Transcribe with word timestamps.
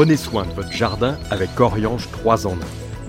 Prenez 0.00 0.16
soin 0.16 0.46
de 0.46 0.52
votre 0.52 0.72
jardin 0.72 1.18
avec 1.30 1.60
Oriange 1.60 2.10
3 2.10 2.46
en 2.46 2.54
1. 2.54 2.58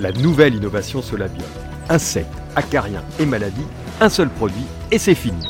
La 0.01 0.11
nouvelle 0.11 0.55
innovation 0.55 1.02
Solabium. 1.02 1.48
Insectes, 1.87 2.27
acariens 2.57 3.02
et 3.17 3.25
maladies, 3.25 3.64
un 4.02 4.10
seul 4.10 4.29
produit 4.29 4.66
et 4.92 4.98
c'est 4.98 5.16
fini. 5.16 5.42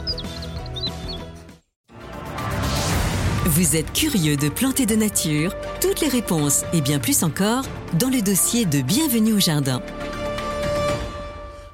Vous 3.45 3.75
êtes 3.75 3.91
curieux 3.91 4.37
de 4.37 4.49
planter 4.49 4.85
de 4.85 4.93
nature? 4.93 5.55
Toutes 5.81 6.01
les 6.01 6.09
réponses 6.09 6.63
et 6.73 6.81
bien 6.81 6.99
plus 6.99 7.23
encore 7.23 7.63
dans 7.97 8.09
le 8.09 8.21
dossier 8.21 8.65
de 8.65 8.81
Bienvenue 8.81 9.33
au 9.33 9.39
jardin. 9.39 9.81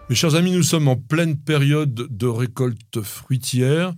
Mes 0.08 0.16
chers 0.16 0.36
amis, 0.36 0.54
nous 0.54 0.64
sommes 0.64 0.88
en 0.88 0.96
pleine 0.96 1.36
période 1.36 1.94
de 1.94 2.28
récolte 2.28 3.02
fruitière 3.02 3.94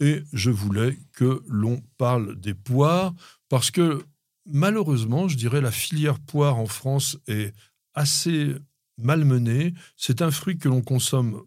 et 0.00 0.22
je 0.34 0.50
voulais 0.50 0.98
que 1.14 1.42
l'on 1.48 1.80
parle 1.96 2.38
des 2.38 2.52
poires 2.52 3.14
parce 3.48 3.70
que 3.70 4.04
malheureusement, 4.46 5.28
je 5.28 5.36
dirais, 5.36 5.60
la 5.60 5.70
filière 5.70 6.20
poire 6.20 6.56
en 6.56 6.66
France 6.66 7.18
est 7.26 7.54
assez 7.94 8.54
malmenée. 8.98 9.74
C'est 9.96 10.22
un 10.22 10.30
fruit 10.30 10.58
que 10.58 10.68
l'on 10.68 10.82
consomme 10.82 11.42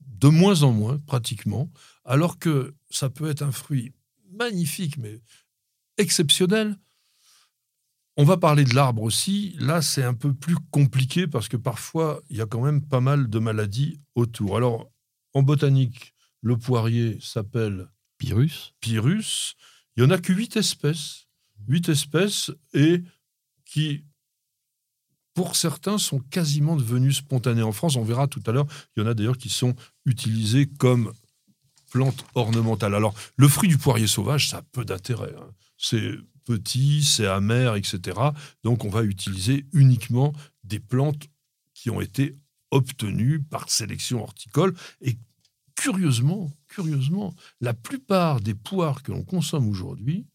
de 0.00 0.28
moins 0.28 0.62
en 0.62 0.72
moins, 0.72 0.98
pratiquement, 0.98 1.70
alors 2.04 2.38
que 2.38 2.74
ça 2.90 3.08
peut 3.08 3.30
être 3.30 3.42
un 3.42 3.52
fruit 3.52 3.92
magnifique, 4.32 4.98
mais 4.98 5.20
exceptionnel. 5.96 6.76
On 8.16 8.24
va 8.24 8.36
parler 8.36 8.64
de 8.64 8.74
l'arbre 8.74 9.02
aussi. 9.02 9.56
Là, 9.58 9.80
c'est 9.80 10.02
un 10.02 10.14
peu 10.14 10.34
plus 10.34 10.56
compliqué 10.70 11.26
parce 11.26 11.48
que 11.48 11.56
parfois, 11.56 12.20
il 12.28 12.36
y 12.36 12.42
a 12.42 12.46
quand 12.46 12.60
même 12.60 12.86
pas 12.86 13.00
mal 13.00 13.30
de 13.30 13.38
maladies 13.38 14.00
autour. 14.14 14.56
Alors, 14.56 14.90
en 15.32 15.42
botanique, 15.42 16.12
le 16.42 16.58
poirier 16.58 17.18
s'appelle 17.22 17.88
Pyrrhus. 18.18 18.74
Pyrrhus. 18.80 19.54
Il 19.96 20.02
n'y 20.02 20.08
en 20.08 20.14
a 20.14 20.18
que 20.18 20.32
huit 20.32 20.56
espèces. 20.56 21.28
Huit 21.68 21.88
espèces 21.88 22.50
et 22.74 23.02
qui, 23.64 24.04
pour 25.34 25.56
certains, 25.56 25.98
sont 25.98 26.18
quasiment 26.18 26.76
devenues 26.76 27.12
spontanées 27.12 27.62
en 27.62 27.72
France. 27.72 27.96
On 27.96 28.04
verra 28.04 28.26
tout 28.26 28.42
à 28.46 28.52
l'heure. 28.52 28.66
Il 28.96 29.00
y 29.00 29.02
en 29.02 29.08
a 29.08 29.14
d'ailleurs 29.14 29.38
qui 29.38 29.48
sont 29.48 29.74
utilisées 30.04 30.66
comme 30.66 31.12
plantes 31.90 32.24
ornementales. 32.34 32.94
Alors, 32.94 33.14
le 33.36 33.48
fruit 33.48 33.68
du 33.68 33.78
poirier 33.78 34.06
sauvage, 34.06 34.48
ça 34.48 34.58
a 34.58 34.62
peu 34.62 34.84
d'intérêt. 34.84 35.34
Hein. 35.38 35.50
C'est 35.76 36.12
petit, 36.44 37.04
c'est 37.04 37.26
amer, 37.26 37.76
etc. 37.76 38.18
Donc 38.64 38.84
on 38.84 38.90
va 38.90 39.04
utiliser 39.04 39.66
uniquement 39.72 40.32
des 40.64 40.80
plantes 40.80 41.28
qui 41.74 41.90
ont 41.90 42.00
été 42.00 42.36
obtenues 42.70 43.40
par 43.40 43.70
sélection 43.70 44.22
horticole. 44.22 44.74
Et 45.00 45.16
curieusement, 45.76 46.50
curieusement, 46.68 47.34
la 47.60 47.74
plupart 47.74 48.40
des 48.40 48.54
poires 48.54 49.02
que 49.02 49.12
l'on 49.12 49.22
consomme 49.22 49.68
aujourd'hui, 49.68 50.26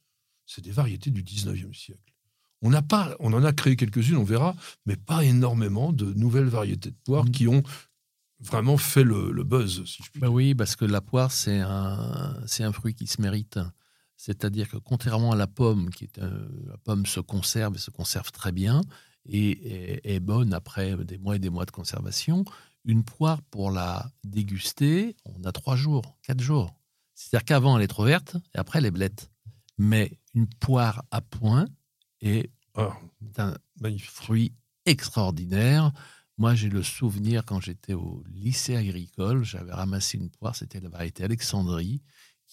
c'est 0.45 0.63
des 0.63 0.71
variétés 0.71 1.11
du 1.11 1.23
19e 1.23 1.73
siècle. 1.73 2.13
On, 2.61 2.69
n'a 2.69 2.81
pas, 2.81 3.15
on 3.19 3.33
en 3.33 3.43
a 3.43 3.53
créé 3.53 3.75
quelques-unes, 3.75 4.17
on 4.17 4.23
verra, 4.23 4.55
mais 4.85 4.95
pas 4.95 5.23
énormément 5.23 5.91
de 5.91 6.13
nouvelles 6.13 6.47
variétés 6.47 6.91
de 6.91 6.97
poires 7.03 7.25
mmh. 7.25 7.31
qui 7.31 7.47
ont 7.47 7.63
vraiment 8.39 8.77
fait 8.77 9.03
le, 9.03 9.43
buzz, 9.43 9.83
si 9.85 10.03
je 10.03 10.11
puis 10.11 10.19
bah 10.19 10.29
oui, 10.29 10.55
parce 10.55 10.75
que 10.75 10.85
la 10.85 11.01
poire, 11.01 11.31
c'est 11.31 11.59
un, 11.59 12.35
c'est 12.47 12.63
un 12.63 12.71
fruit 12.71 12.93
qui 12.93 13.07
se 13.07 13.21
mérite. 13.21 13.59
C'est-à-dire 14.17 14.69
que 14.69 14.77
contrairement 14.77 15.31
à 15.31 15.35
la 15.35 15.47
pomme, 15.47 15.89
qui 15.89 16.05
est 16.05 16.17
la 16.17 16.77
pomme 16.83 17.05
se 17.05 17.19
conserve 17.19 17.75
et 17.75 17.79
se 17.79 17.91
conserve 17.91 18.31
très 18.31 18.51
bien 18.51 18.81
et 19.27 20.15
est, 20.15 20.19
bonne 20.19 20.53
après 20.53 20.95
des 21.03 21.17
mois 21.17 21.35
et 21.35 21.39
des 21.39 21.49
mois 21.49 21.65
de 21.65 21.71
conservation, 21.71 22.45
une 22.85 23.03
poire 23.03 23.41
pour 23.43 23.71
la 23.71 24.09
déguster, 24.23 25.15
on 25.25 25.43
a 25.43 25.51
trois 25.51 25.75
jours, 25.75 26.17
quatre 26.21 26.41
jours. 26.41 26.73
C'est-à-dire 27.15 27.45
qu'avant 27.45 27.77
elle 27.77 27.83
est 27.83 27.87
trop 27.87 28.05
verte 28.05 28.37
et 28.53 28.57
après 28.57 28.79
elle 28.79 28.85
est 28.85 28.91
blette. 28.91 29.31
Mais 29.77 30.19
une 30.33 30.47
poire 30.47 31.03
à 31.11 31.21
point 31.21 31.67
est 32.21 32.49
ah, 32.75 32.95
un 33.37 33.53
fruit 33.99 34.53
extraordinaire. 34.85 35.91
Moi, 36.37 36.55
j'ai 36.55 36.69
le 36.69 36.83
souvenir 36.83 37.45
quand 37.45 37.61
j'étais 37.61 37.93
au 37.93 38.23
lycée 38.27 38.75
agricole, 38.75 39.43
j'avais 39.43 39.71
ramassé 39.71 40.17
une 40.17 40.29
poire, 40.29 40.55
c'était 40.55 40.81
la 40.81 40.89
variété 40.89 41.23
Alexandrie 41.23 42.01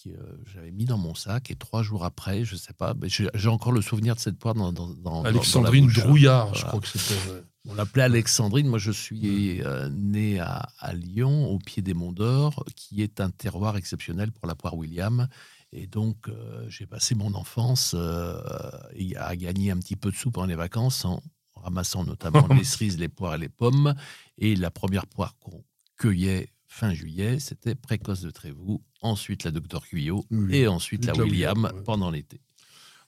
que 0.03 0.09
euh, 0.09 0.37
j'avais 0.51 0.71
mis 0.71 0.85
dans 0.85 0.97
mon 0.97 1.15
sac 1.15 1.51
et 1.51 1.55
trois 1.55 1.83
jours 1.83 2.03
après, 2.03 2.45
je 2.45 2.55
sais 2.55 2.73
pas, 2.73 2.95
j'ai 3.05 3.47
encore 3.47 3.71
le 3.71 3.81
souvenir 3.81 4.15
de 4.15 4.19
cette 4.19 4.37
poire 4.37 4.53
dans, 4.53 4.71
dans, 4.71 5.23
Alexandrine 5.23 5.87
Drouillard, 5.87 6.53
je 6.55 6.65
crois 6.65 6.79
que 6.79 6.87
c'était. 6.87 7.19
On 7.65 7.75
l'appelait 7.75 8.03
Alexandrine. 8.03 8.67
Moi, 8.67 8.77
je 8.77 8.91
suis 8.91 9.61
euh, 9.61 9.87
né 9.89 10.37
à, 10.39 10.93
Lyon, 10.93 11.47
au 11.47 11.59
pied 11.59 11.81
des 11.81 11.93
Monts 11.93 12.11
d'Or, 12.11 12.65
qui 12.75 13.01
est 13.01 13.21
un 13.21 13.29
terroir 13.29 13.77
exceptionnel 13.77 14.33
pour 14.33 14.47
la 14.47 14.55
poire 14.55 14.75
William. 14.75 15.29
Et 15.75 15.87
donc, 15.87 16.27
euh, 16.27 16.65
j'ai 16.69 16.85
passé 16.85 17.15
mon 17.15 17.33
enfance 17.33 17.95
à 17.95 19.35
gagner 19.35 19.71
un 19.71 19.77
petit 19.77 19.95
peu 19.95 20.11
de 20.11 20.15
sous 20.15 20.29
pendant 20.29 20.47
les 20.47 20.55
vacances 20.55 21.03
en 21.03 21.21
ramassant 21.55 22.03
notamment 22.03 22.47
les 22.53 22.63
cerises, 22.63 22.99
les 22.99 23.09
poires 23.09 23.35
et 23.35 23.39
les 23.39 23.49
pommes. 23.49 23.95
Et 24.37 24.55
la 24.55 24.69
première 24.69 25.07
poire 25.07 25.35
qu'on 25.39 25.63
cueillait 25.97 26.49
fin 26.67 26.93
juillet, 26.93 27.39
c'était 27.39 27.75
Précoce 27.75 28.21
de 28.21 28.31
Trévoux, 28.31 28.83
ensuite 29.01 29.43
la 29.43 29.51
Docteur 29.51 29.83
Guyot 29.91 30.25
et 30.49 30.67
ensuite 30.67 31.05
la, 31.05 31.13
William 31.13 31.71
pendant 31.85 32.09
l'été. 32.09 32.41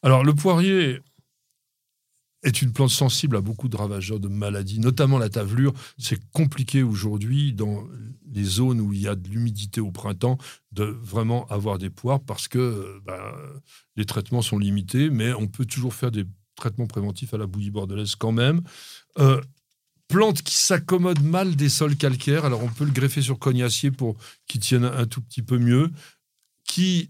Alors 0.03 0.23
le 0.23 0.33
poirier 0.33 0.99
est 2.45 2.61
une 2.61 2.71
plante 2.71 2.91
sensible 2.91 3.35
à 3.35 3.41
beaucoup 3.41 3.67
de 3.67 3.75
ravageurs 3.75 4.19
de 4.19 4.27
maladies, 4.27 4.79
notamment 4.79 5.17
la 5.17 5.29
tavelure. 5.29 5.73
C'est 5.97 6.19
compliqué 6.31 6.83
aujourd'hui 6.83 7.53
dans 7.53 7.83
les 8.31 8.43
zones 8.43 8.79
où 8.79 8.93
il 8.93 9.01
y 9.01 9.07
a 9.07 9.15
de 9.15 9.27
l'humidité 9.27 9.81
au 9.81 9.91
printemps 9.91 10.37
de 10.71 10.83
vraiment 10.83 11.47
avoir 11.47 11.77
des 11.79 11.89
poires 11.89 12.21
parce 12.21 12.47
que 12.47 13.01
ben, 13.05 13.19
les 13.95 14.05
traitements 14.05 14.43
sont 14.43 14.59
limités, 14.59 15.09
mais 15.09 15.33
on 15.33 15.47
peut 15.47 15.65
toujours 15.65 15.93
faire 15.93 16.11
des 16.11 16.25
traitements 16.55 16.87
préventifs 16.87 17.33
à 17.33 17.37
la 17.37 17.47
bouillie 17.47 17.71
bordelaise 17.71 18.15
quand 18.15 18.31
même. 18.31 18.61
Euh, 19.17 19.41
plante 20.07 20.43
qui 20.43 20.55
s'accommode 20.55 21.23
mal 21.23 21.55
des 21.55 21.69
sols 21.69 21.97
calcaires. 21.97 22.45
Alors 22.45 22.63
on 22.63 22.69
peut 22.69 22.85
le 22.85 22.91
greffer 22.91 23.21
sur 23.21 23.39
cognacier 23.39 23.89
pour 23.89 24.15
qu'il 24.47 24.61
tienne 24.61 24.85
un 24.85 25.07
tout 25.07 25.21
petit 25.21 25.41
peu 25.41 25.57
mieux. 25.57 25.91
Qui 26.63 27.09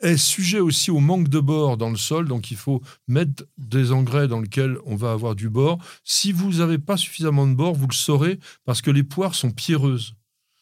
est 0.00 0.16
sujet 0.16 0.60
aussi 0.60 0.90
au 0.90 1.00
manque 1.00 1.28
de 1.28 1.40
bord 1.40 1.76
dans 1.76 1.90
le 1.90 1.96
sol, 1.96 2.28
donc 2.28 2.50
il 2.50 2.56
faut 2.56 2.82
mettre 3.08 3.44
des 3.58 3.92
engrais 3.92 4.28
dans 4.28 4.40
lesquels 4.40 4.78
on 4.86 4.96
va 4.96 5.12
avoir 5.12 5.34
du 5.34 5.48
bord. 5.48 5.78
Si 6.04 6.32
vous 6.32 6.54
n'avez 6.54 6.78
pas 6.78 6.96
suffisamment 6.96 7.46
de 7.46 7.54
bord, 7.54 7.74
vous 7.74 7.86
le 7.86 7.94
saurez 7.94 8.38
parce 8.64 8.82
que 8.82 8.90
les 8.90 9.02
poires 9.02 9.34
sont 9.34 9.50
pierreuses. 9.50 10.14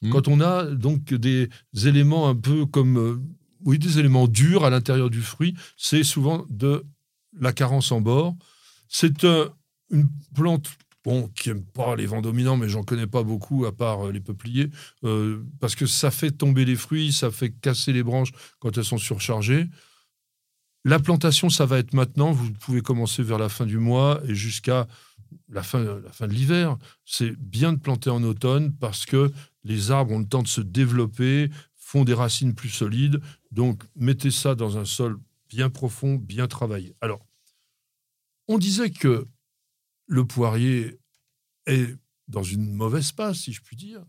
Mmh. 0.02 0.10
Quand 0.10 0.28
on 0.28 0.40
a 0.40 0.64
donc 0.64 1.12
des 1.14 1.48
éléments 1.86 2.28
un 2.28 2.34
peu 2.34 2.66
comme 2.66 2.98
euh, 2.98 3.20
oui 3.64 3.78
des 3.78 3.98
éléments 3.98 4.28
durs 4.28 4.64
à 4.64 4.70
l'intérieur 4.70 5.10
du 5.10 5.22
fruit, 5.22 5.54
c'est 5.76 6.04
souvent 6.04 6.46
de 6.50 6.84
la 7.38 7.52
carence 7.52 7.92
en 7.92 8.00
bord. 8.00 8.34
C'est 8.88 9.24
euh, 9.24 9.48
une 9.90 10.08
plante 10.34 10.68
bon, 11.08 11.28
qui 11.28 11.48
n'aime 11.48 11.64
pas 11.64 11.96
les 11.96 12.04
vents 12.04 12.20
dominants, 12.20 12.58
mais 12.58 12.68
j'en 12.68 12.82
connais 12.82 13.06
pas 13.06 13.22
beaucoup 13.22 13.64
à 13.64 13.72
part 13.74 14.06
euh, 14.06 14.12
les 14.12 14.20
peupliers, 14.20 14.68
euh, 15.04 15.42
parce 15.58 15.74
que 15.74 15.86
ça 15.86 16.10
fait 16.10 16.30
tomber 16.30 16.66
les 16.66 16.76
fruits, 16.76 17.12
ça 17.12 17.30
fait 17.30 17.50
casser 17.50 17.94
les 17.94 18.02
branches 18.02 18.32
quand 18.58 18.76
elles 18.76 18.84
sont 18.84 18.98
surchargées. 18.98 19.66
La 20.84 20.98
plantation, 20.98 21.48
ça 21.48 21.64
va 21.64 21.78
être 21.78 21.94
maintenant. 21.94 22.32
Vous 22.32 22.52
pouvez 22.52 22.82
commencer 22.82 23.22
vers 23.22 23.38
la 23.38 23.48
fin 23.48 23.64
du 23.64 23.78
mois 23.78 24.20
et 24.28 24.34
jusqu'à 24.34 24.86
la 25.48 25.62
fin, 25.62 25.82
la 25.82 26.12
fin 26.12 26.28
de 26.28 26.34
l'hiver. 26.34 26.76
C'est 27.06 27.34
bien 27.38 27.72
de 27.72 27.78
planter 27.78 28.10
en 28.10 28.22
automne 28.22 28.74
parce 28.74 29.06
que 29.06 29.32
les 29.64 29.90
arbres 29.90 30.12
ont 30.12 30.18
le 30.18 30.28
temps 30.28 30.42
de 30.42 30.48
se 30.48 30.60
développer, 30.60 31.50
font 31.74 32.04
des 32.04 32.14
racines 32.14 32.54
plus 32.54 32.68
solides. 32.68 33.20
Donc, 33.50 33.82
mettez 33.96 34.30
ça 34.30 34.54
dans 34.54 34.76
un 34.76 34.84
sol 34.84 35.18
bien 35.48 35.70
profond, 35.70 36.16
bien 36.16 36.46
travaillé. 36.48 36.94
Alors, 37.00 37.24
on 38.46 38.58
disait 38.58 38.90
que 38.90 39.26
le 40.08 40.24
poirier 40.24 40.98
est 41.66 41.94
dans 42.26 42.42
une 42.42 42.72
mauvaise 42.72 43.12
passe, 43.12 43.38
si 43.40 43.52
je 43.52 43.62
puis 43.62 43.76
dire. 43.76 44.04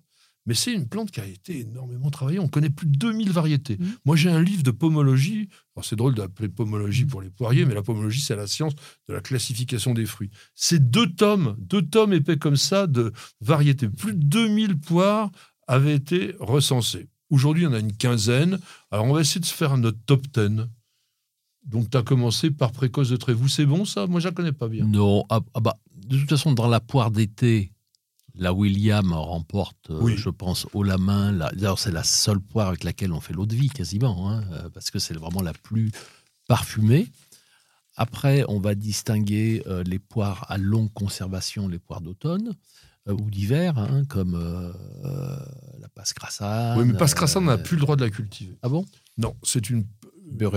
Mais 0.45 0.55
c'est 0.55 0.73
une 0.73 0.87
plante 0.87 1.11
qui 1.11 1.19
a 1.19 1.27
été 1.27 1.59
énormément 1.59 2.09
travaillée. 2.09 2.39
On 2.39 2.47
connaît 2.47 2.71
plus 2.71 2.87
de 2.87 2.97
2000 2.97 3.31
variétés. 3.31 3.77
Mmh. 3.77 3.85
Moi, 4.05 4.15
j'ai 4.15 4.29
un 4.29 4.41
livre 4.41 4.63
de 4.63 4.71
pomologie. 4.71 5.49
c'est 5.83 5.95
drôle 5.95 6.15
d'appeler 6.15 6.49
pomologie 6.49 7.05
pour 7.05 7.21
les 7.21 7.29
poiriers, 7.29 7.65
mais 7.65 7.75
la 7.75 7.83
pomologie, 7.83 8.21
c'est 8.21 8.35
la 8.35 8.47
science 8.47 8.73
de 9.07 9.13
la 9.13 9.21
classification 9.21 9.93
des 9.93 10.05
fruits. 10.05 10.31
C'est 10.55 10.89
deux 10.89 11.13
tomes, 11.13 11.55
deux 11.59 11.83
tomes 11.83 12.13
épais 12.13 12.37
comme 12.37 12.55
ça 12.55 12.87
de 12.87 13.13
variétés. 13.41 13.89
Plus 13.89 14.13
de 14.13 14.23
2000 14.23 14.79
poires 14.79 15.29
avaient 15.67 15.95
été 15.95 16.35
recensées. 16.39 17.09
Aujourd'hui, 17.29 17.63
il 17.63 17.65
y 17.65 17.69
en 17.69 17.73
a 17.73 17.79
une 17.79 17.95
quinzaine. 17.95 18.57
Alors, 18.89 19.05
on 19.05 19.13
va 19.13 19.21
essayer 19.21 19.41
de 19.41 19.45
se 19.45 19.53
faire 19.53 19.77
notre 19.77 19.99
top 20.05 20.25
10. 20.33 20.67
Donc, 21.65 21.89
tu 21.89 21.97
as 21.97 22.03
commencé 22.03 22.51
par 22.51 22.71
Précoce 22.71 23.09
de 23.09 23.17
Trévoux. 23.17 23.47
C'est 23.47 23.65
bon, 23.65 23.85
ça? 23.85 24.07
Moi, 24.07 24.19
je 24.19 24.29
ne 24.29 24.33
connais 24.33 24.51
pas 24.51 24.67
bien. 24.67 24.85
Non. 24.85 25.25
Ah, 25.29 25.39
ah 25.53 25.59
bah, 25.59 25.75
de 25.93 26.17
toute 26.17 26.29
façon, 26.29 26.53
dans 26.53 26.67
la 26.67 26.79
poire 26.79 27.11
d'été, 27.11 27.71
la 28.35 28.53
William 28.53 29.13
remporte, 29.13 29.89
euh, 29.89 30.15
je 30.15 30.29
pense, 30.29 30.65
haut 30.73 30.83
la 30.83 30.97
main. 30.97 31.33
D'ailleurs, 31.33 31.77
c'est 31.77 31.91
la 31.91 32.03
seule 32.03 32.39
poire 32.39 32.69
avec 32.69 32.83
laquelle 32.83 33.11
on 33.11 33.19
fait 33.19 33.33
l'eau 33.33 33.45
de 33.45 33.55
vie, 33.55 33.69
quasiment, 33.69 34.29
hein, 34.29 34.43
euh, 34.51 34.69
parce 34.69 34.89
que 34.91 34.99
c'est 34.99 35.13
vraiment 35.13 35.41
la 35.41 35.53
plus 35.53 35.91
parfumée. 36.47 37.07
Après, 37.95 38.45
on 38.47 38.59
va 38.59 38.75
distinguer 38.75 39.61
euh, 39.67 39.83
les 39.83 39.99
poires 39.99 40.45
à 40.49 40.57
longue 40.57 40.91
conservation, 40.93 41.67
les 41.67 41.79
poires 41.79 42.01
d'automne 42.01 42.53
ou 43.07 43.31
d'hiver, 43.31 43.79
hein, 43.79 44.03
comme 44.07 44.33
la 45.79 45.89
pascrassane. 45.89 46.77
Oui, 46.77 46.85
mais 46.85 46.93
pascrassane, 46.93 47.41
on 47.41 47.47
n'a 47.47 47.57
plus 47.57 47.75
le 47.75 47.81
droit 47.81 47.95
de 47.95 48.03
la 48.03 48.11
cultiver. 48.11 48.55
Ah 48.61 48.69
bon? 48.69 48.85
Non, 49.17 49.35
c'est 49.41 49.71
une, 49.71 49.83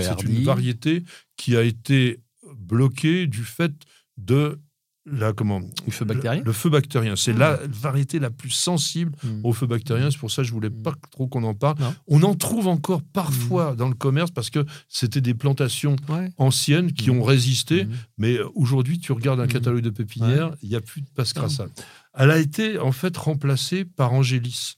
c'est 0.00 0.22
une 0.24 0.42
variété 0.44 1.02
qui 1.36 1.56
a 1.56 1.62
été 1.62 2.20
bloquée 2.58 3.26
du 3.26 3.44
fait 3.44 3.72
de 4.18 4.58
la, 5.04 5.32
comment, 5.32 5.60
Le 5.84 5.90
feu 5.90 6.04
bactérien 6.04 6.38
le, 6.40 6.44
le 6.46 6.52
feu 6.52 6.70
bactérien. 6.70 7.16
C'est 7.16 7.32
Ah. 7.32 7.38
la 7.38 7.60
variété 7.66 8.20
la 8.20 8.30
plus 8.30 8.50
sensible 8.50 9.10
Mm. 9.24 9.40
au 9.44 9.52
feu 9.52 9.66
bactérien. 9.66 10.12
C'est 10.12 10.18
pour 10.18 10.30
ça 10.30 10.42
que 10.42 10.48
je 10.48 10.52
voulais 10.52 10.70
Mm. 10.70 10.82
pas 10.82 10.94
trop 11.10 11.26
qu'on 11.26 11.42
en 11.42 11.54
parle. 11.54 11.76
Non. 11.80 11.94
On 12.06 12.22
en 12.22 12.34
trouve 12.36 12.68
encore 12.68 13.02
parfois 13.02 13.74
dans 13.74 13.88
le 13.88 13.96
commerce 13.96 14.30
parce 14.30 14.48
que 14.48 14.64
c'était 14.88 15.20
des 15.20 15.34
plantations 15.34 15.96
Ouais. 16.08 16.30
anciennes 16.36 16.92
qui 16.92 17.10
ont 17.10 17.24
résisté. 17.24 17.88
Mais 18.16 18.36
euh, 18.38 18.46
aujourd'hui, 18.54 19.00
tu 19.00 19.10
regardes 19.10 19.40
un 19.40 19.48
catalogue 19.48 19.82
de 19.82 19.90
pépinières, 19.90 20.54
il 20.62 20.68
n'y 20.68 20.76
a 20.76 20.80
plus 20.80 21.00
de 21.00 21.08
pascrassa. 21.16 21.66
Elle 22.14 22.30
a 22.30 22.38
été 22.38 22.78
en 22.78 22.92
fait 22.92 23.16
remplacée 23.16 23.84
par 23.84 24.12
Angélis. 24.12 24.74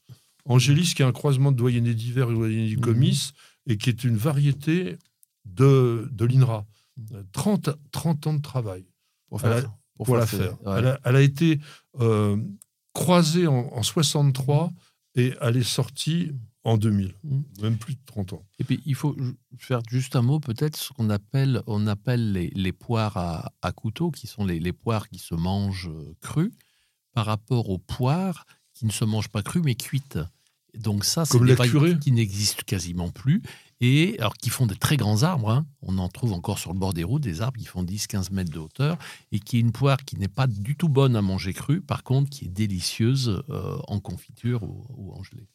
Angélis, 0.47 0.94
qui 0.97 1.02
est 1.02 1.06
un 1.06 1.12
croisement 1.12 1.52
de 1.52 1.56
doyenné 1.58 1.93
d'hiver 1.93 2.31
et 2.31 2.35
doyenné 2.35 2.67
du 2.69 2.79
comice, 2.79 3.32
et 3.66 3.76
qui 3.76 3.90
est 3.90 4.05
une 4.05 4.16
variété 4.16 4.99
de, 5.44 6.08
de 6.12 6.25
l'INRA. 6.25 6.66
Euh, 7.12 7.22
30, 7.32 7.70
30 7.93 8.26
ans 8.28 8.34
de 8.34 8.43
travail 8.43 8.84
Pour 9.28 9.44
Elle 9.44 9.52
a- 9.52 9.61
faire, 9.62 9.72
pour 9.96 10.16
la 10.16 10.26
faire. 10.26 10.52
ouais. 10.66 10.75
Elle, 10.78 10.87
a, 10.87 11.00
elle 11.05 11.16
a 11.16 11.20
été 11.22 11.61
euh, 12.00 12.37
croisée 12.93 13.46
en, 13.46 13.69
en 13.72 13.82
63 13.82 14.70
et 15.16 15.34
elle 15.40 15.56
est 15.56 15.62
sortie 15.62 16.32
en 16.64 16.78
2000, 16.78 17.14
Mhm. 17.25 17.44
même 17.61 17.76
plus 17.76 17.94
de 17.94 18.00
30 18.06 18.32
ans. 18.32 18.44
Et 18.58 18.64
puis, 18.64 18.81
il 18.87 18.94
faut 18.94 19.14
faire 19.58 19.82
juste 19.88 20.16
un 20.16 20.22
mot, 20.22 20.40
peut-être, 20.40 20.76
ce 20.76 20.93
qu'on 20.94 21.11
appelle, 21.11 21.62
on 21.66 21.87
appelle 21.87 22.32
les, 22.32 22.49
les 22.55 22.72
poires 22.72 23.16
à, 23.19 23.52
à 23.61 23.72
couteau, 23.72 24.11
qui 24.11 24.26
sont 24.26 24.46
les, 24.46 24.58
les 24.61 24.72
poires 24.72 25.08
qui 25.11 25.19
se 25.19 25.34
mangent 25.34 25.90
euh, 25.90 26.14
crues, 26.22 26.55
par 27.12 27.26
rapport 27.26 27.69
aux 27.69 27.78
poires 27.78 28.46
qui 28.72 28.87
ne 28.87 28.90
se 28.93 29.05
mangent 29.05 29.28
pas 29.28 29.43
crues, 29.43 29.61
mais 29.62 29.75
cuites. 29.75 30.19
Donc 30.79 31.05
ça, 31.05 31.25
c'est 31.25 31.38
des 31.41 31.55
curée. 31.56 31.99
qui 31.99 32.12
n'existent 32.12 32.62
quasiment 32.67 33.09
plus, 33.11 33.43
et 33.81 34.17
alors 34.19 34.35
qui 34.35 34.50
font 34.50 34.67
de 34.67 34.75
très 34.75 34.97
grands 34.97 35.23
arbres. 35.23 35.50
hein. 35.50 35.67
On 35.82 35.99
en 35.99 36.09
trouve 36.09 36.32
encore 36.32 36.59
sur 36.59 36.73
le 36.73 36.79
bord 36.79 36.93
des 36.94 37.05
routes, 37.05 37.23
des 37.23 37.41
arbres 37.43 37.59
qui 37.59 37.67
font 37.67 37.82
10-15 37.85 38.32
mètres 38.32 38.50
de 38.53 38.59
hauteur, 38.59 38.97
et 39.32 39.41
qui 39.41 39.56
est 39.56 39.61
une 39.61 39.73
poire 39.73 39.99
qui 40.05 40.17
n'est 40.17 40.29
pas 40.29 40.47
du 40.47 40.76
tout 40.76 40.88
bonne 40.88 41.17
à 41.17 41.23
manger 41.23 41.53
crue, 41.53 41.81
par 41.81 42.03
contre, 42.03 42.31
qui 42.31 42.47
est 42.47 42.49
délicieuse 42.49 43.43
euh, 43.50 43.76
en 43.88 44.00
confiture 44.00 44.62
ou, 44.62 44.85
ou 44.97 45.12
en 45.12 45.23
gelée. 45.23 45.49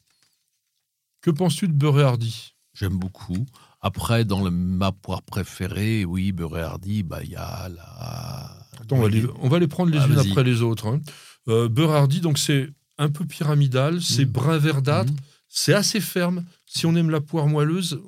Que 1.20 1.30
penses-tu 1.30 1.68
de 1.68 1.72
beurre 1.72 1.98
hardy 1.98 2.54
J'aime 2.72 2.96
beaucoup. 2.98 3.44
Après, 3.82 4.24
dans 4.24 4.42
le, 4.44 4.50
ma 4.50 4.92
poire 4.92 5.22
préférée, 5.22 6.04
oui, 6.04 6.32
beurre 6.32 6.56
hardy, 6.56 7.02
bah, 7.02 7.22
il 7.22 7.30
y 7.30 7.36
a 7.36 7.68
la. 7.68 8.66
Attends, 8.80 8.96
on, 8.96 9.02
va 9.02 9.08
les, 9.08 9.24
on 9.40 9.48
va 9.48 9.58
les 9.58 9.68
prendre 9.68 9.90
les 9.92 9.98
Ah, 9.98 10.06
unes 10.06 10.18
après 10.18 10.44
les 10.44 10.62
autres. 10.62 10.86
hein. 10.86 11.00
Euh, 11.48 11.68
beurre 11.68 11.90
hardy, 11.92 12.20
donc 12.20 12.38
c'est 12.38 12.68
un 13.00 13.10
peu 13.10 13.24
pyramidal, 13.24 14.00
c'est 14.02 14.24
Mhm. 14.26 14.30
brun 14.32 14.58
verdâtre, 14.58 15.12
Mhm. 15.12 15.18
c'est 15.48 15.72
assez 15.74 16.00
ferme. 16.00 16.44
Si 16.66 16.86
on 16.86 16.94
aime 16.94 17.10
la 17.10 17.20
poire 17.20 17.46
moelleuse, 17.48 18.00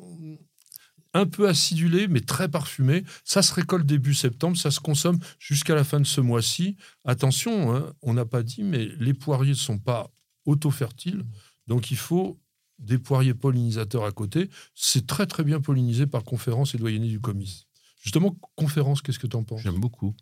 un 1.15 1.27
peu 1.27 1.47
acidulée, 1.49 2.09
mais 2.09 2.21
très 2.21 2.49
parfumée. 2.49 3.05
Ça 3.25 3.43
se 3.43 3.53
récolte 3.53 3.85
début 3.87 4.15
septembre, 4.15 4.57
ça 4.57 4.71
se 4.71 4.81
consomme 4.81 5.19
jusqu'à 5.39 5.75
la 5.75 5.85
fin 5.85 6.01
de 6.01 6.07
ce 6.07 6.23
mois-ci. 6.23 6.77
Attention, 7.05 7.75
hein, 7.77 7.93
on 8.01 8.15
n'a 8.15 8.25
pas 8.25 8.43
dit, 8.43 8.63
mais 8.63 8.87
les 8.99 9.13
poiriers 9.13 9.51
ne 9.51 9.55
sont 9.71 9.79
pas 9.79 10.11
auto-fertiles, 10.47 11.25
donc 11.67 11.91
il 11.91 11.99
faut 11.99 12.41
des 12.79 12.99
poiriers 12.99 13.35
pollinisateurs 13.35 14.05
à 14.07 14.11
côté. 14.13 14.49
C'est 14.75 15.07
très 15.07 15.27
très 15.27 15.45
bien 15.45 15.61
pollinisé 15.61 16.07
par 16.07 16.25
conférence 16.25 16.75
et 16.75 16.79
doyenné 16.79 17.09
du 17.09 17.21
comice. 17.21 17.67
Justement, 18.03 18.35
conférence, 18.57 19.03
qu'est-ce 19.03 19.19
que 19.19 19.27
tu 19.27 19.37
en 19.37 19.45
penses? 19.45 19.61
J'aime 19.63 19.79
beaucoup. 19.81 20.15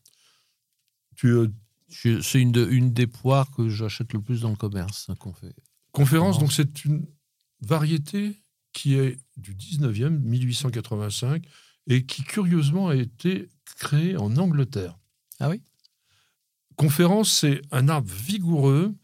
tu, 1.17 1.29
euh, 1.29 1.49
C'est 1.91 2.41
une, 2.41 2.53
de- 2.53 2.69
une 2.71 2.93
des 2.93 3.07
poires 3.07 3.51
que 3.51 3.69
j'achète 3.69 4.13
le 4.13 4.21
plus 4.21 4.41
dans 4.43 4.51
le 4.51 4.57
commerce 4.57 5.07
hein, 5.09 5.15
qu'on 5.17 5.33
fait. 5.33 5.55
Conférence, 5.93 6.37
Conférence. 6.37 6.39
donc 6.39 6.53
c'est 6.53 6.85
une 6.85 7.07
variété 7.61 8.37
qui 8.73 8.95
est 8.95 9.19
du 9.37 9.55
19e, 9.55 10.11
1885, 10.19 11.45
et 11.89 12.05
qui 12.07 12.23
curieusement 12.23 12.89
a 12.89 12.95
été 12.97 13.49
créée 13.79 14.17
en 14.17 14.37
Angleterre. 14.37 14.97
Ah 15.41 15.49
oui? 15.51 15.61
Conférence, 16.77 17.31
c'est 17.33 17.61
un 17.73 17.89
arbre 17.89 18.09
vigoureux 18.11 18.95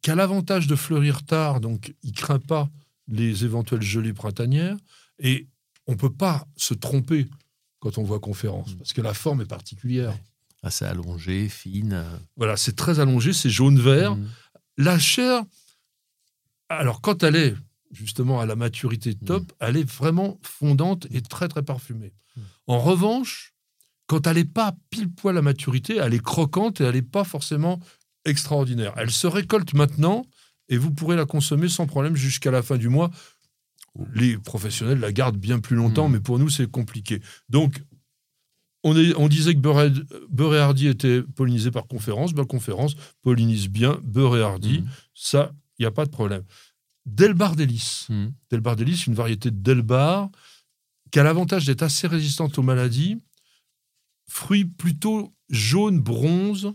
qui 0.00 0.10
a 0.10 0.14
l'avantage 0.14 0.66
de 0.66 0.74
fleurir 0.74 1.24
tard, 1.24 1.60
donc 1.60 1.94
il 2.02 2.12
craint 2.12 2.38
pas 2.40 2.68
les 3.08 3.44
éventuelles 3.44 3.82
gelées 3.82 4.12
printanières, 4.14 4.76
et 5.18 5.46
on 5.86 5.96
peut 5.96 6.12
pas 6.12 6.46
se 6.56 6.74
tromper 6.74 7.28
quand 7.80 7.98
on 7.98 8.02
voit 8.02 8.18
conférence, 8.20 8.74
Mm. 8.74 8.78
parce 8.78 8.92
que 8.92 9.00
la 9.02 9.14
forme 9.14 9.42
est 9.42 9.46
particulière. 9.46 10.16
Assez 10.62 10.84
allongée, 10.84 11.48
fine. 11.48 12.04
Voilà, 12.36 12.56
c'est 12.56 12.76
très 12.76 13.00
allongé, 13.00 13.32
c'est 13.32 13.50
jaune-vert. 13.50 14.16
mm. 14.16 14.28
La 14.78 14.98
chair, 14.98 15.42
alors 16.68 17.00
quand 17.00 17.22
elle 17.22 17.36
est 17.36 17.54
justement 17.90 18.40
à 18.40 18.46
la 18.46 18.56
maturité 18.56 19.14
top, 19.14 19.52
elle 19.60 19.76
est 19.76 19.90
vraiment 19.90 20.38
fondante 20.42 21.06
et 21.10 21.20
très 21.20 21.48
très 21.48 21.62
parfumée. 21.62 22.12
Mm. 22.36 22.40
En 22.68 22.78
revanche, 22.78 23.54
quand 24.06 24.26
elle 24.26 24.36
n'est 24.36 24.44
pas 24.44 24.74
pile 24.90 25.12
poil 25.12 25.36
à 25.36 25.42
maturité, 25.42 25.96
elle 25.96 26.14
est 26.14 26.22
croquante 26.22 26.80
et 26.80 26.84
elle 26.84 26.94
n'est 26.94 27.02
pas 27.02 27.24
forcément 27.24 27.80
extraordinaire. 28.24 28.94
Elle 28.96 29.10
se 29.10 29.26
récolte 29.26 29.74
maintenant 29.74 30.24
et 30.68 30.76
vous 30.76 30.92
pourrez 30.92 31.16
la 31.16 31.26
consommer 31.26 31.68
sans 31.68 31.86
problème 31.86 32.16
jusqu'à 32.16 32.50
la 32.50 32.62
fin 32.62 32.76
du 32.76 32.88
mois. 32.88 33.10
Les 34.14 34.38
professionnels 34.38 35.00
la 35.00 35.12
gardent 35.12 35.36
bien 35.36 35.58
plus 35.60 35.76
longtemps, 35.76 36.08
mais 36.08 36.20
pour 36.20 36.38
nous, 36.38 36.48
c'est 36.48 36.70
compliqué. 36.70 37.20
Donc, 37.50 37.82
on, 38.84 38.96
est- 38.96 39.14
on 39.16 39.28
disait 39.28 39.54
que 39.54 39.60
beurre 39.60 39.90
beurre 40.30 40.54
et 40.54 40.58
hardy 40.58 40.88
était 40.88 41.22
pollinisé 41.22 41.70
par 41.70 41.86
conférence. 41.86 42.32
Ben, 42.32 42.44
conférence 42.44 42.94
pollinise 43.22 43.68
bien 43.68 43.98
beurre 44.02 44.36
et 44.36 44.42
hardy. 44.42 44.80
Mm. 44.80 44.88
Ça, 45.14 45.52
il 45.78 45.82
n'y 45.82 45.86
a 45.86 45.90
pas 45.90 46.04
de 46.04 46.10
problème. 46.10 46.42
Delbar 47.06 47.56
délice. 47.56 48.06
Mm. 48.08 48.28
Delbar 48.50 48.76
délice, 48.76 49.06
une 49.06 49.14
variété 49.14 49.50
de 49.50 49.56
Delbar 49.56 50.30
qui 51.10 51.18
a 51.18 51.22
l'avantage 51.24 51.66
d'être 51.66 51.82
assez 51.82 52.06
résistante 52.06 52.58
aux 52.58 52.62
maladies. 52.62 53.18
Fruits 54.28 54.64
plutôt 54.64 55.34
jaune 55.50 56.00
bronze, 56.00 56.72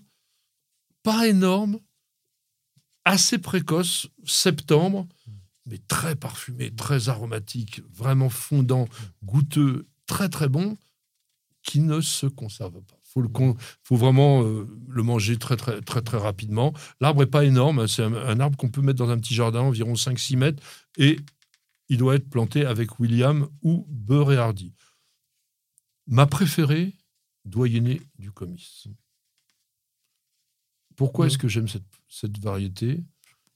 pas 1.02 1.28
énorme, 1.28 1.80
assez 3.04 3.38
précoce, 3.40 4.08
septembre, 4.26 5.08
mais 5.66 5.80
très 5.88 6.16
parfumé, 6.16 6.70
très 6.76 7.10
aromatique, 7.10 7.82
vraiment 7.92 8.30
fondant, 8.30 8.88
goûteux, 9.24 9.88
très 10.06 10.30
très 10.30 10.50
bon, 10.50 10.78
qui 11.68 11.82
ne 11.82 12.00
se 12.02 12.26
conserve 12.28 12.82
pas. 12.82 12.98
Faut 13.04 13.22
le 13.22 13.28
con- 13.28 13.58
faut 13.84 13.98
vraiment 13.98 14.44
euh, 14.44 14.66
le 14.88 15.04
manger 15.04 15.38
très 15.38 15.58
très 15.58 15.82
très 15.82 16.02
très 16.02 16.18
rapidement. 16.18 16.74
L'arbre 17.02 17.24
est 17.24 17.28
pas 17.38 17.44
énorme, 17.44 17.80
hein, 17.80 17.88
c'est 17.88 18.04
un, 18.04 18.14
un 18.14 18.40
arbre 18.40 18.56
qu'on 18.58 18.70
peut 18.70 18.82
mettre 18.82 19.00
dans 19.00 19.10
un 19.10 19.18
petit 19.20 19.36
jardin, 19.36 19.60
environ 19.62 19.94
5-6 19.94 20.38
mètres, 20.38 20.64
et 20.98 21.18
il 21.90 21.98
doit 21.98 22.16
être 22.16 22.30
planté 22.30 22.66
avec 22.66 23.00
William 23.00 23.48
ou 23.64 23.86
Beurre 23.90 24.32
et 24.34 24.38
Hardy. 24.38 24.74
Ma 26.08 26.26
préférée, 26.26 26.94
doyenné 27.44 28.02
du 28.18 28.32
comice. 28.32 28.88
Pourquoi 30.96 31.26
Mhm. 31.26 31.28
est-ce 31.32 31.38
que 31.38 31.48
j'aime 31.48 31.68
cette, 31.68 31.84
cette 32.08 32.38
variété? 32.40 33.04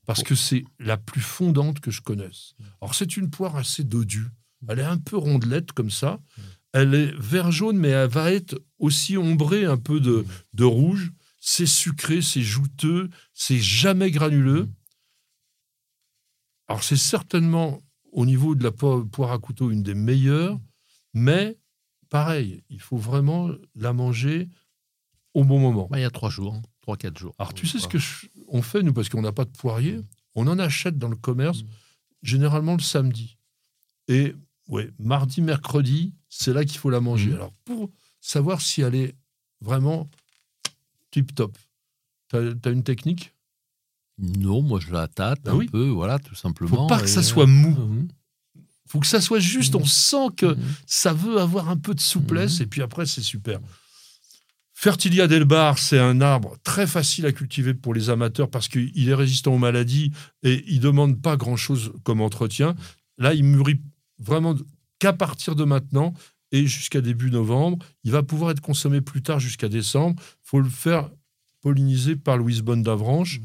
Parce 0.05 0.23
que 0.23 0.35
c'est 0.35 0.65
la 0.79 0.97
plus 0.97 1.21
fondante 1.21 1.79
que 1.79 1.91
je 1.91 2.01
connaisse. 2.01 2.55
Alors 2.81 2.93
c'est 2.95 3.15
une 3.17 3.29
poire 3.29 3.55
assez 3.55 3.83
dodue. 3.83 4.27
Elle 4.67 4.79
est 4.79 4.83
un 4.83 4.97
peu 4.97 5.15
rondelette 5.17 5.71
comme 5.71 5.91
ça. 5.91 6.19
Elle 6.73 6.93
est 6.95 7.11
vert 7.17 7.51
jaune, 7.51 7.77
mais 7.77 7.89
elle 7.89 8.09
va 8.09 8.31
être 8.31 8.61
aussi 8.79 9.17
ombrée 9.17 9.65
un 9.65 9.77
peu 9.77 9.99
de, 9.99 10.25
de 10.53 10.63
rouge. 10.63 11.11
C'est 11.39 11.65
sucré, 11.65 12.21
c'est 12.21 12.41
jouteux, 12.41 13.09
c'est 13.33 13.59
jamais 13.59 14.11
granuleux. 14.11 14.69
Alors 16.67 16.83
c'est 16.83 16.97
certainement 16.97 17.81
au 18.11 18.25
niveau 18.25 18.55
de 18.55 18.63
la 18.63 18.71
po- 18.71 19.05
poire 19.05 19.31
à 19.31 19.39
couteau 19.39 19.71
une 19.71 19.83
des 19.83 19.95
meilleures, 19.95 20.59
mais 21.13 21.57
pareil, 22.09 22.63
il 22.69 22.79
faut 22.79 22.97
vraiment 22.97 23.49
la 23.75 23.93
manger 23.93 24.49
au 25.33 25.43
bon 25.43 25.59
moment. 25.59 25.87
Bah, 25.89 25.97
il 25.99 26.01
y 26.01 26.05
a 26.05 26.09
trois 26.11 26.29
jours, 26.29 26.61
trois, 26.81 26.97
quatre 26.97 27.17
jours. 27.17 27.33
Alors, 27.39 27.53
tu 27.53 27.67
sais 27.67 27.79
ce 27.79 27.87
que 27.87 27.97
je- 27.97 28.27
on 28.47 28.61
fait, 28.61 28.83
nous, 28.83 28.93
parce 28.93 29.07
qu'on 29.09 29.21
n'a 29.21 29.31
pas 29.31 29.45
de 29.45 29.51
poirier? 29.51 29.99
On 30.35 30.47
en 30.47 30.59
achète 30.59 30.97
dans 30.97 31.07
le 31.07 31.15
commerce, 31.15 31.63
Mm. 31.63 31.67
généralement 32.23 32.73
le 32.75 32.81
samedi. 32.81 33.37
Et 34.07 34.35
ouais, 34.71 34.89
mardi, 34.97 35.41
mercredi, 35.41 36.13
c'est 36.29 36.53
là 36.53 36.65
qu'il 36.65 36.79
faut 36.79 36.89
la 36.89 36.99
manger. 37.01 37.29
Mm. 37.31 37.35
Alors, 37.35 37.53
pour 37.65 37.91
savoir 38.19 38.59
si 38.61 38.81
elle 38.81 38.95
est 38.95 39.15
vraiment 39.61 40.09
tip-top, 41.11 41.55
tu 42.29 42.37
as, 42.37 42.69
une 42.71 42.83
technique? 42.83 43.33
Non, 44.17 44.61
moi 44.61 44.79
je 44.79 44.91
la 44.91 45.07
tâte 45.07 45.41
Bah 45.43 45.51
un 45.51 45.55
oui. 45.57 45.67
peu, 45.67 45.87
voilà, 45.89 46.17
tout 46.19 46.35
simplement. 46.35 46.75
faut 46.83 46.87
pas 46.87 47.01
que 47.01 47.07
ça 47.07 47.21
et- 47.21 47.23
soit 47.23 47.45
mou. 47.47 47.69
Mhm. 47.71 48.07
faut 48.87 48.99
que 48.99 49.07
ça 49.07 49.21
soit 49.21 49.39
juste. 49.39 49.73
On 49.75 49.85
sent 49.85 50.27
que 50.35 50.47
Mhm. 50.47 50.57
ça 50.85 51.13
veut 51.13 51.39
avoir 51.39 51.69
un 51.69 51.77
peu 51.77 51.93
de 51.95 52.01
souplesse, 52.01 52.57
Mhm. 52.59 52.63
et 52.63 52.67
puis 52.67 52.81
après, 52.81 53.05
c'est 53.05 53.21
super. 53.21 53.59
Fertilia 54.73 55.27
del 55.27 55.45
Bar, 55.45 55.77
c'est 55.77 55.99
un 55.99 56.21
arbre 56.21 56.57
très 56.63 56.87
facile 56.87 57.25
à 57.25 57.31
cultiver 57.31 57.73
pour 57.73 57.93
les 57.93 58.09
amateurs 58.09 58.49
parce 58.49 58.67
qu'il 58.67 59.07
est 59.09 59.13
résistant 59.13 59.53
aux 59.53 59.57
maladies 59.59 60.11
et 60.43 60.63
il 60.67 60.77
ne 60.77 60.81
demande 60.81 61.21
pas 61.21 61.37
grand-chose 61.37 61.93
comme 62.03 62.19
entretien. 62.19 62.75
Là, 63.17 63.33
il 63.33 63.43
mûrit 63.43 63.79
vraiment 64.21 64.55
qu'à 64.99 65.13
partir 65.13 65.55
de 65.55 65.63
maintenant 65.63 66.13
et 66.51 66.67
jusqu'à 66.67 67.01
début 67.01 67.31
novembre. 67.31 67.77
Il 68.03 68.11
va 68.11 68.23
pouvoir 68.23 68.51
être 68.51 68.61
consommé 68.61 69.01
plus 69.01 69.21
tard 69.21 69.39
jusqu'à 69.39 69.69
décembre. 69.69 70.21
Il 70.21 70.39
faut 70.43 70.59
le 70.59 70.69
faire 70.69 71.09
polliniser 71.61 72.15
par 72.15 72.37
Louise 72.37 72.61
Bonne 72.61 72.83
d'Avranches. 72.83 73.39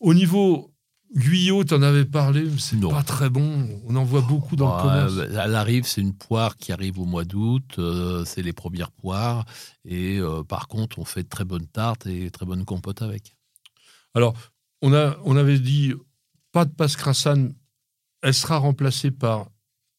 Au 0.00 0.14
niveau 0.14 0.72
Guyot, 1.14 1.62
t'en 1.64 1.82
avais 1.82 2.04
parlé, 2.04 2.46
c'est 2.58 2.80
pas 2.80 3.02
très 3.04 3.30
bon. 3.30 3.80
On 3.86 3.94
en 3.94 4.04
voit 4.04 4.22
beaucoup 4.22 4.56
dans 4.56 4.68
le 4.68 4.76
Ouais, 4.76 4.82
commerce. 4.82 5.14
bah, 5.14 5.44
elle 5.44 5.54
arrive, 5.54 5.86
c'est 5.86 6.00
une 6.00 6.12
poire 6.14 6.56
qui 6.56 6.72
arrive 6.72 6.98
au 6.98 7.04
mois 7.04 7.24
d'août, 7.24 7.64
euh, 7.78 8.24
c'est 8.24 8.42
les 8.42 8.52
premières 8.52 8.90
poires, 8.90 9.44
et 9.84 10.18
euh, 10.18 10.42
par 10.42 10.66
contre, 10.66 10.98
on 10.98 11.04
fait 11.04 11.22
de 11.22 11.28
très 11.28 11.44
bonnes 11.44 11.68
tartes 11.68 12.06
et 12.06 12.28
très 12.32 12.44
bonnes 12.44 12.64
compotes 12.64 13.02
avec. 13.02 13.36
Alors, 14.14 14.34
on, 14.82 14.92
a, 14.94 15.16
on 15.24 15.36
avait 15.36 15.60
dit 15.60 15.94
pas 16.50 16.64
de 16.64 16.72
Pascrasane, 16.72 17.54
elle 18.22 18.34
sera 18.34 18.58
remplacée 18.58 19.12
par 19.12 19.46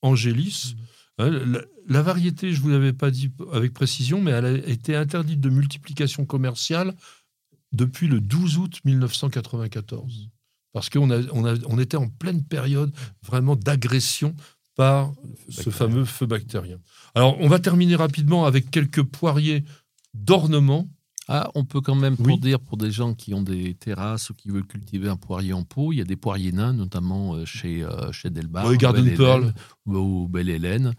Angélis. 0.07 0.75
Hein, 1.19 1.29
La, 1.29 1.59
la 1.87 2.01
variété, 2.01 2.51
je 2.51 2.57
ne 2.57 2.63
vous 2.63 2.69
l'avais 2.69 2.93
pas 2.93 3.11
dit 3.11 3.31
avec 3.53 3.73
précision, 3.73 4.21
mais 4.21 4.31
elle 4.31 4.45
a 4.45 4.51
été 4.51 4.95
interdite 4.95 5.39
de 5.39 5.49
multiplication 5.49 6.25
commerciale 6.25 6.93
depuis 7.71 8.07
le 8.07 8.19
12 8.21 8.57
août 8.57 8.79
1994. 8.85 10.29
Parce 10.73 10.89
qu'on 10.89 11.09
a, 11.11 11.19
on 11.31 11.45
a- 11.45 11.55
on 11.67 11.79
était 11.79 11.97
en 11.97 12.07
pleine 12.07 12.43
période 12.43 12.91
vraiment 13.25 13.55
d'agression 13.55 14.35
par 14.75 15.11
ce 15.49 15.69
fameux 15.71 16.05
feu 16.05 16.25
bactérien. 16.27 16.77
Alors, 17.15 17.35
on 17.39 17.47
va 17.47 17.57
terminer 17.59 17.95
rapidement 17.95 18.45
avec 18.45 18.69
quelques 18.69 19.01
poiriers 19.01 19.63
d'ornement. 20.13 20.87
Ah, 21.29 21.49
on 21.55 21.65
peut 21.65 21.81
quand 21.81 21.95
même, 21.95 22.15
pour 22.15 22.25
Oui. 22.27 22.39
dire, 22.39 22.59
pour 22.59 22.77
des 22.77 22.89
gens 22.91 23.13
qui 23.13 23.33
ont 23.33 23.41
des 23.41 23.73
terrasses 23.73 24.29
ou 24.29 24.33
qui 24.33 24.49
veulent 24.49 24.65
cultiver 24.65 25.09
un 25.09 25.17
poirier 25.17 25.51
en 25.53 25.63
pot, 25.63 25.91
il 25.91 25.97
y 25.97 26.01
a 26.01 26.05
des 26.05 26.15
poiriers 26.15 26.53
nains, 26.53 26.71
notamment 26.73 27.35
euh, 27.35 27.43
chez, 27.45 27.83
euh, 27.83 28.11
chez 28.13 28.29
Delbar. 28.29 28.65
Oui, 28.67 28.77
Garden 28.77 29.13
Pearl. 29.15 29.53
Ou 29.85 30.27
Belle 30.29 30.49
Hélène. 30.49 30.93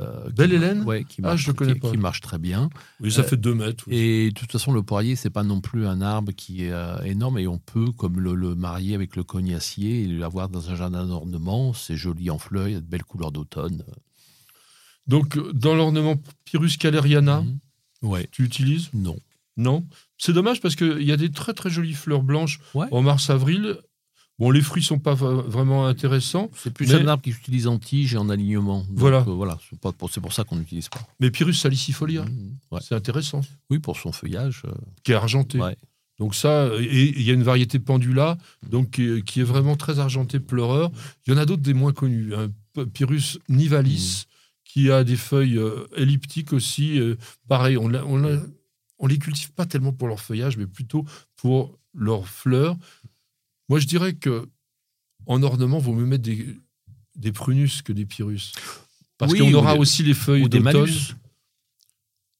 euh, 0.00 0.26
qui 0.28 0.32
Belle 0.34 0.52
Hélène? 0.54 0.84
Ouais, 0.84 1.04
qui 1.04 1.16
Ah, 1.22 1.28
marche, 1.28 1.42
je 1.42 1.48
le 1.48 1.52
connais 1.54 1.74
qui- 1.74 1.80
pas. 1.80 1.90
qui 1.90 1.96
marche 1.98 2.20
très 2.20 2.38
bien. 2.38 2.70
Oui, 3.00 3.10
ça 3.12 3.24
fait 3.24 3.36
deux 3.36 3.54
mètres. 3.54 3.84
oui. 3.88 3.94
Et 3.96 4.28
de 4.30 4.34
toute 4.34 4.50
façon, 4.52 4.72
le 4.72 4.82
poirier, 4.84 5.16
c'est 5.16 5.30
pas 5.30 5.42
non 5.42 5.60
plus 5.60 5.84
un 5.86 6.00
arbre 6.00 6.32
qui 6.32 6.64
est 6.64 6.72
euh, 6.72 7.02
énorme 7.02 7.38
et 7.38 7.46
on 7.48 7.58
peut, 7.58 7.90
comme 7.92 8.18
le, 8.20 8.34
le 8.34 8.54
marier 8.54 8.94
avec 8.94 9.16
le 9.16 9.24
cognacier 9.24 10.02
et 10.04 10.06
l'avoir 10.06 10.48
dans 10.48 10.70
un 10.70 10.76
jardin 10.76 11.04
d'ornement. 11.06 11.72
C'est 11.74 11.96
joli 11.96 12.30
en 12.30 12.38
fleurs, 12.38 12.68
il 12.68 12.72
y 12.74 12.76
a 12.76 12.80
de 12.80 12.86
belles 12.86 13.02
couleurs 13.04 13.32
d'automne. 13.32 13.84
Donc, 15.08 15.36
dans 15.52 15.74
l'ornement 15.74 16.14
Pyrrhus 16.44 16.76
caleriana. 16.78 17.44
Ouais, 18.02 18.28
tu 18.30 18.44
utilises 18.44 18.88
non. 18.94 19.16
Non. 19.56 19.84
C'est 20.18 20.32
dommage 20.32 20.60
parce 20.60 20.76
qu'il 20.76 21.02
y 21.02 21.12
a 21.12 21.16
des 21.16 21.30
très 21.30 21.52
très 21.54 21.70
jolies 21.70 21.94
fleurs 21.94 22.22
blanches 22.22 22.60
Ouais. 22.74 22.86
en 22.90 23.02
mars-avril. 23.02 23.78
Bon, 24.38 24.50
les 24.50 24.62
fruits 24.62 24.82
sont 24.82 24.98
pas 24.98 25.14
vraiment 25.14 25.86
intéressants, 25.86 26.50
C'est 26.56 26.72
plus 26.72 26.88
Mais- 26.88 26.94
un 27.02 27.06
arbre 27.06 27.22
qui 27.22 27.32
s'utilise 27.32 27.66
en 27.66 27.78
tige 27.78 28.14
et 28.14 28.16
en 28.16 28.28
alignement. 28.30 28.78
Donc, 28.80 28.88
Voilà. 28.98 29.18
euh, 29.18 29.32
voilà, 29.34 29.58
c'est 29.68 29.78
pas 29.78 29.92
pour, 29.92 30.10
c'est 30.10 30.20
pour 30.22 30.32
ça 30.32 30.42
qu'on 30.44 30.56
n'utilise 30.56 30.88
pas. 30.88 31.06
mais 31.20 31.30
Pyrrhus 31.30 31.52
salicifolia. 31.54 32.24
Ouais. 32.70 32.80
c'est 32.82 32.94
intéressant, 32.94 33.42
Oui, 33.70 33.78
pour 33.78 33.98
son 33.98 34.10
feuillage. 34.10 34.62
euh, 34.64 34.72
qui 35.04 35.12
est 35.12 35.14
argenté. 35.16 35.58
ouais. 35.60 35.76
Donc 36.18 36.34
ça, 36.34 36.68
et 36.78 37.08
il 37.10 37.22
y 37.22 37.30
a 37.30 37.34
une 37.34 37.42
variété 37.42 37.78
pendula, 37.78 38.38
donc 38.68 38.90
qui 38.92 39.02
est, 39.04 39.22
qui 39.22 39.40
est 39.40 39.44
vraiment 39.44 39.76
très 39.76 39.98
argenté, 39.98 40.40
pleureur. 40.40 40.90
Il 41.26 41.32
y 41.32 41.36
en 41.36 41.38
a 41.38 41.46
d'autres 41.46 41.62
des 41.62 41.74
moins 41.74 41.92
connus. 41.92 42.34
hein. 42.34 42.50
P- 42.74 42.86
Pyrrhus 42.86 43.38
nivalis, 43.48 44.24
qui 44.64 44.90
a 44.90 45.04
des 45.04 45.16
feuilles 45.16 45.58
euh, 45.58 45.86
elliptiques 45.96 46.52
aussi. 46.52 46.98
pareil, 47.48 47.76
on, 47.76 47.88
l'a- 47.88 48.04
on, 49.02 49.06
les 49.06 49.18
cultive 49.18 49.52
pas 49.52 49.66
tellement 49.66 49.92
pour 49.92 50.08
leur 50.08 50.20
feuillage, 50.20 50.56
mais 50.56 50.66
plutôt 50.66 51.04
pour 51.36 51.78
leurs 51.92 52.26
fleurs. 52.28 52.76
Moi, 53.68 53.78
je 53.80 53.86
dirais 53.86 54.14
que 54.14 54.48
en 55.26 55.42
ornement, 55.42 55.78
vaut 55.78 55.92
mieux 55.92 56.06
mettre 56.06 56.22
des, 56.24 56.46
des 57.16 57.30
prunus 57.32 57.82
que 57.82 57.92
des 57.92 58.06
pyrrhus. 58.06 58.52
Parce 59.18 59.32
Oui, 59.32 59.38
qu'on 59.38 59.52
aura 59.54 59.74
des- 59.74 59.78
aussi 59.80 60.02
les 60.02 60.14
feuilles 60.14 60.44
Ou 60.44 60.48
des 60.48 60.58
malus. 60.60 61.14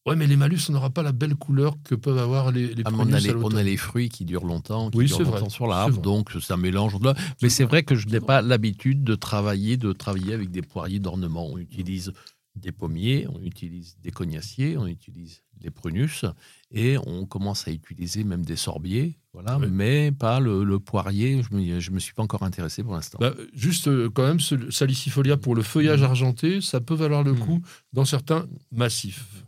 Ouais, 0.04 0.16
mais 0.16 0.26
les 0.26 0.34
malus, 0.36 0.58
on 0.68 0.72
n'aura 0.72 0.90
pas 0.90 1.04
la 1.04 1.12
belle 1.12 1.36
couleur 1.36 1.76
que 1.84 1.94
peuvent 1.94 2.18
avoir 2.18 2.50
les, 2.50 2.74
les 2.74 2.82
Ah, 2.84 2.90
on, 2.92 2.96
prunus 2.96 3.14
a 3.14 3.16
à 3.16 3.20
les, 3.20 3.34
on 3.34 3.54
a 3.54 3.62
les 3.62 3.76
fruits 3.76 4.08
qui 4.08 4.24
durent 4.24 4.44
longtemps, 4.44 4.90
qui 4.90 4.98
Oui, 4.98 5.06
durent 5.06 5.20
longtemps 5.20 5.38
vrai, 5.38 5.50
sur 5.50 5.66
l'arbre, 5.68 6.00
donc 6.00 6.30
un 6.50 6.56
mélange. 6.56 6.98
de- 6.98 7.14
Mais 7.40 7.48
c'est 7.48 7.62
vrai 7.64 7.84
que 7.84 7.94
je 7.94 8.08
n'ai 8.08 8.18
pas 8.20 8.42
l'habitude 8.42 9.04
de 9.04 9.14
travailler, 9.14 9.76
de 9.76 9.92
travailler 9.92 10.34
avec 10.34 10.50
des 10.50 10.62
poiriers 10.62 10.98
d'ornement. 10.98 11.46
On 11.52 11.58
utilise 11.58 12.12
des 12.56 12.72
pommiers, 12.72 13.26
on 13.32 13.40
utilise 13.40 13.96
des 14.02 14.10
cognaciers, 14.10 14.76
on 14.76 14.86
utilise 14.86 15.42
des 15.58 15.70
prunus, 15.70 16.24
et 16.70 16.96
on 17.06 17.24
commence 17.24 17.66
à 17.68 17.70
utiliser 17.70 18.24
même 18.24 18.44
des 18.44 18.56
sorbiers, 18.56 19.18
voilà, 19.32 19.58
Oui. 19.58 19.68
mais 19.70 20.12
pas 20.12 20.40
le, 20.40 20.64
le 20.64 20.78
poirier. 20.78 21.42
Je 21.42 21.54
me, 21.56 21.80
je 21.80 21.90
me 21.92 21.98
suis 21.98 22.12
pas 22.14 22.22
encore 22.22 22.42
intéressé 22.42 22.82
pour 22.82 22.94
l'instant. 22.94 23.18
Bah, 23.20 23.32
juste 23.54 23.88
euh, 23.88 24.10
quand 24.10 24.26
même, 24.26 24.40
ce 24.40 24.70
salicifolia 24.70 25.36
pour 25.36 25.54
le 25.54 25.62
feuillage 25.62 26.02
argenté, 26.02 26.60
ça 26.60 26.80
peut 26.80 26.94
valoir 26.94 27.22
le 27.22 27.32
Mm. 27.32 27.38
coup 27.38 27.62
dans 27.92 28.04
certains 28.04 28.46
massifs. 28.70 29.44